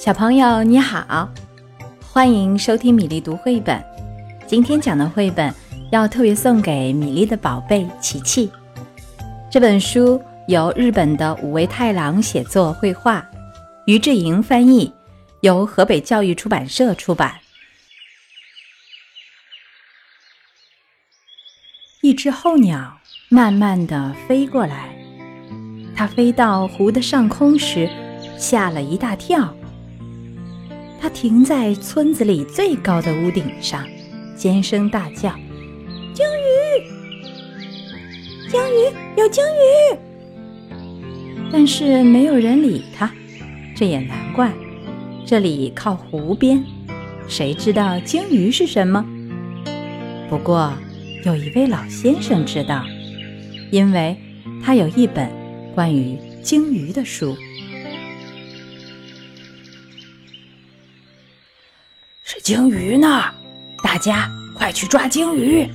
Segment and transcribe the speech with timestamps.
[0.00, 1.30] 小朋友你好，
[2.00, 3.84] 欢迎收听米粒读绘本。
[4.46, 5.54] 今天讲的绘本
[5.92, 8.50] 要特别送给米粒的宝贝琪琪。
[9.50, 10.18] 这本书
[10.48, 13.22] 由日本的五味太郎写作绘画，
[13.84, 14.90] 于志莹翻译，
[15.42, 17.34] 由河北教育出版社出版。
[22.00, 22.96] 一只候鸟
[23.28, 24.96] 慢慢地飞过来，
[25.94, 27.86] 它飞到湖的上空时，
[28.38, 29.54] 吓了一大跳。
[31.00, 33.86] 它停在村子里最高的屋顶上，
[34.36, 35.34] 尖声大叫
[36.12, 36.82] ：“鲸鱼！
[38.50, 38.92] 鲸鱼！
[39.16, 39.96] 有鲸鱼！”
[41.50, 43.10] 但是没有人理它，
[43.74, 44.52] 这也难怪。
[45.24, 46.62] 这里靠湖边，
[47.26, 49.04] 谁知道鲸鱼是什么？
[50.28, 50.72] 不过
[51.24, 52.84] 有一位老先生知道，
[53.70, 54.16] 因为
[54.62, 55.30] 他有一本
[55.74, 57.34] 关于鲸鱼的书。
[62.32, 63.24] 是鲸鱼呢，
[63.82, 65.68] 大家快去抓鲸鱼！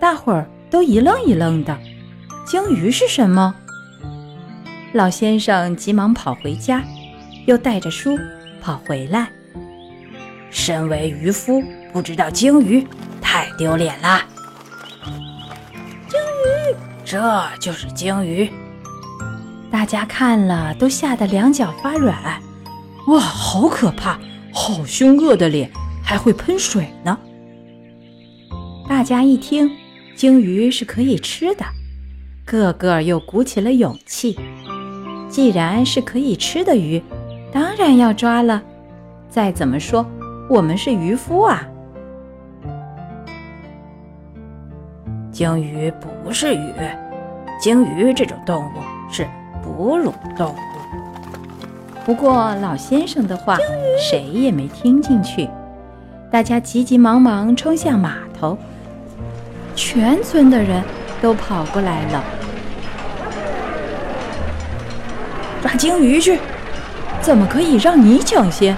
[0.00, 1.78] 大伙儿都一愣一愣的。
[2.44, 3.54] 鲸鱼是什么？
[4.92, 6.82] 老先生急忙跑回家，
[7.46, 8.18] 又带着书
[8.60, 9.30] 跑回来。
[10.50, 12.84] 身为渔夫，不知道鲸鱼，
[13.20, 14.26] 太丢脸啦！
[16.08, 18.50] 鲸鱼，这就是鲸鱼。
[19.70, 22.42] 大家看了都吓得两脚发软。
[23.06, 24.18] 哇，好可怕！
[24.52, 25.70] 好凶恶的脸，
[26.02, 27.18] 还会喷水呢！
[28.88, 29.70] 大家一听，
[30.16, 31.64] 鲸鱼是可以吃的，
[32.44, 34.38] 个个又鼓起了勇气。
[35.28, 37.00] 既然是可以吃的鱼，
[37.52, 38.62] 当然要抓了。
[39.28, 40.04] 再怎么说，
[40.48, 41.66] 我们是渔夫啊。
[45.30, 45.92] 鲸鱼
[46.24, 46.72] 不是鱼，
[47.60, 48.70] 鲸鱼这种动物
[49.10, 49.26] 是
[49.62, 50.69] 哺乳动物。
[52.10, 53.56] 不过老先生的话，
[53.96, 55.48] 谁也没听进去。
[56.28, 58.58] 大家急急忙忙冲向码头，
[59.76, 60.82] 全村的人
[61.22, 62.24] 都跑过来了。
[65.62, 66.40] 抓鲸鱼去！
[67.20, 68.76] 怎么可以让你抢先？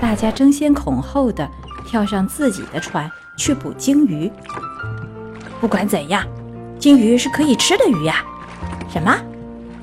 [0.00, 1.46] 大家争先恐后的
[1.86, 4.32] 跳上自己的船去捕鲸鱼。
[5.60, 6.24] 不管怎样，
[6.78, 8.24] 鲸鱼是可以吃的鱼呀！
[8.90, 9.14] 什么？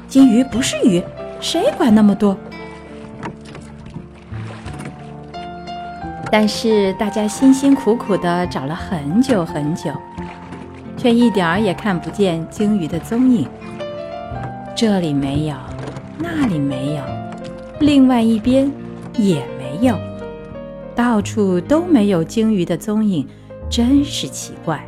[0.08, 1.04] 鲸鱼不是鱼？
[1.40, 2.36] 谁管那么多？
[6.34, 9.92] 但是大家辛辛苦苦地找了很久很久，
[10.98, 13.48] 却一点儿也看不见鲸鱼的踪影。
[14.76, 15.56] 这里没有，
[16.18, 17.04] 那里没有，
[17.80, 18.72] 另外一边
[19.16, 19.96] 也没有，
[20.96, 23.28] 到处都没有鲸鱼的踪影，
[23.70, 24.84] 真是奇怪。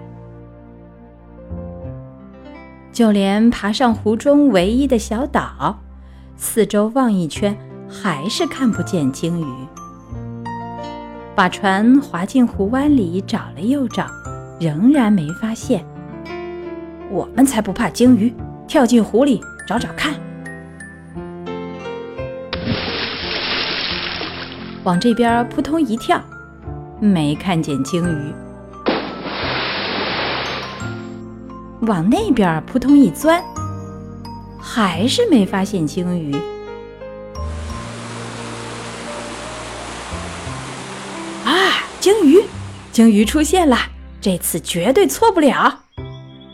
[2.91, 5.79] 就连爬上湖中唯一的小岛，
[6.35, 7.55] 四周望一圈，
[7.87, 9.45] 还是看不见鲸鱼。
[11.35, 14.07] 把船划进湖湾里，找了又找，
[14.57, 15.85] 仍然没发现。
[17.11, 18.33] 我们才不怕鲸鱼，
[18.69, 20.13] 跳进湖里找找看。
[24.85, 26.21] 往这边扑通一跳，
[27.01, 28.33] 没看见鲸鱼；
[31.81, 33.43] 往那边扑通一钻，
[34.57, 36.33] 还是没发现鲸鱼。
[42.95, 43.77] 鲸鱼出现了！
[44.21, 45.81] 这次绝对错不了。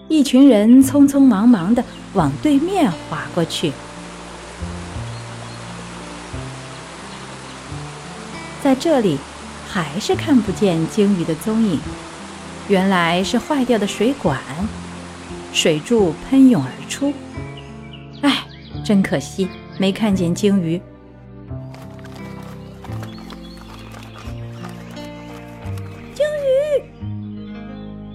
[0.08, 3.72] 一群人匆匆忙忙地往对面划过去，
[8.64, 9.20] 在这里
[9.70, 11.80] 还是看不见鲸鱼的踪影。
[12.68, 14.42] 原来是坏掉的水管，
[15.54, 17.14] 水柱喷涌而出。
[18.22, 18.44] 哎，
[18.84, 19.48] 真可惜，
[19.78, 20.82] 没看见鲸鱼。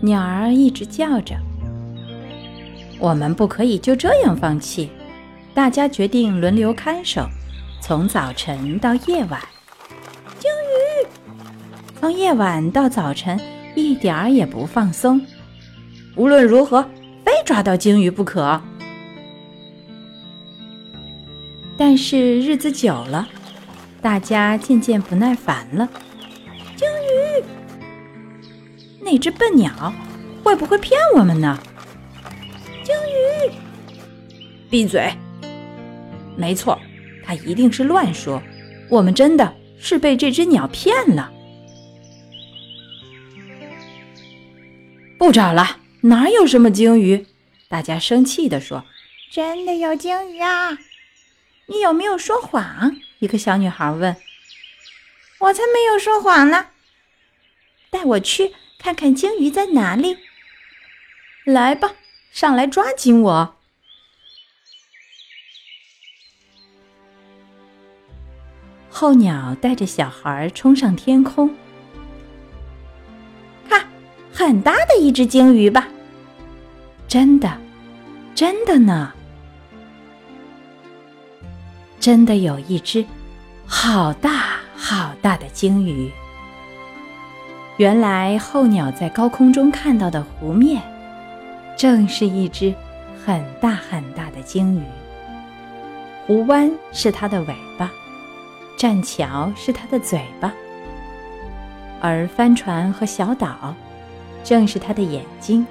[0.06, 1.36] 鸟儿一直叫着。
[2.98, 4.88] 我们不可以就这样放弃。
[5.52, 7.26] 大家决定轮流看守，
[7.80, 9.40] 从早晨到夜晚。
[10.38, 11.06] 鲸鱼，
[11.98, 13.38] 从夜晚到早晨，
[13.74, 15.20] 一点儿也不放松。
[16.14, 16.82] 无论如何，
[17.24, 18.60] 非抓到鲸鱼不可。
[21.76, 23.28] 但是日子久了，
[24.00, 25.88] 大家渐渐不耐烦了。
[26.76, 27.44] 鲸鱼。
[29.00, 29.92] 那只笨鸟
[30.46, 31.60] 会不会骗我们呢？
[32.84, 33.50] 鲸鱼，
[34.70, 35.12] 闭嘴！
[36.36, 36.80] 没错，
[37.24, 38.40] 他一定是乱说。
[38.88, 41.32] 我们真的是被这只鸟骗了。
[45.18, 47.26] 不找了，哪有什么鲸鱼？
[47.66, 48.84] 大家生气地说
[49.32, 50.78] ：“真的有鲸鱼啊！
[51.66, 52.94] 你有没有说谎？
[53.18, 54.14] 一个小女孩问
[55.40, 56.68] ：“我才没有说谎呢！
[57.90, 60.16] 带我去看看鲸鱼在哪里。”
[61.46, 61.92] 来吧，
[62.32, 63.54] 上来抓紧我！
[68.90, 71.54] 候鸟带着小孩冲上天空，
[73.68, 73.86] 看，
[74.32, 75.86] 很大的一只鲸鱼吧？
[77.06, 77.56] 真的，
[78.34, 79.12] 真的呢！
[82.00, 83.06] 真的有一只
[83.68, 86.10] 好大好大的鲸鱼。
[87.76, 90.82] 原来候鸟在高空中看到的湖面，
[91.76, 92.74] 正是一只
[93.24, 94.82] 很大很大的鲸鱼。
[96.26, 97.90] 湖湾是它的尾巴。
[98.78, 100.52] 栈桥是它的嘴巴，
[101.98, 103.74] 而帆船和小岛
[104.44, 105.66] 正是它的眼睛。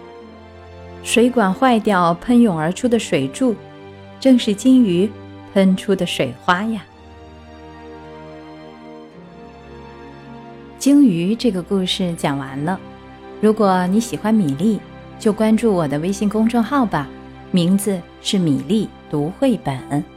[1.04, 3.56] 水管坏掉喷涌而出的水柱，
[4.20, 5.08] 正是金鱼
[5.54, 6.84] 喷出的水花呀。
[10.80, 12.80] 鲸鱼这个故事讲完了。
[13.40, 14.80] 如果你喜欢米粒，
[15.20, 17.08] 就关注我的微信公众号吧，
[17.52, 20.15] 名字是米粒读绘本。